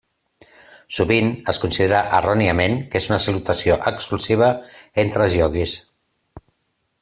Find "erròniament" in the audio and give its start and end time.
2.21-2.79